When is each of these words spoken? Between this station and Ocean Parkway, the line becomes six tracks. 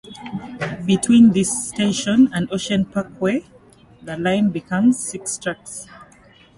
Between 0.83 1.29
this 1.33 1.67
station 1.67 2.27
and 2.33 2.51
Ocean 2.51 2.85
Parkway, 2.85 3.45
the 4.01 4.17
line 4.17 4.49
becomes 4.49 4.97
six 4.97 5.37
tracks. 5.37 5.85